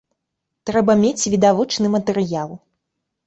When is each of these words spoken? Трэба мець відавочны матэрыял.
Трэба 0.69 0.95
мець 1.03 1.27
відавочны 1.33 1.87
матэрыял. 1.97 2.51